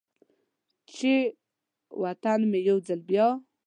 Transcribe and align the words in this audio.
چې 0.93 1.13
و 2.01 2.03
طن 2.23 2.39
مې 2.49 2.59
یو 2.69 2.77
ځل 2.87 3.01
بیا، 3.09 3.27